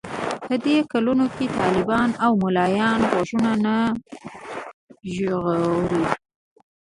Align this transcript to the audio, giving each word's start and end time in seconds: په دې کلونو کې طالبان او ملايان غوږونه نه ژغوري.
په 0.47 0.55
دې 0.65 0.77
کلونو 0.91 1.25
کې 1.35 1.45
طالبان 1.59 2.09
او 2.25 2.31
ملايان 2.43 2.99
غوږونه 3.09 3.51
نه 3.65 3.75
ژغوري. 5.13 6.03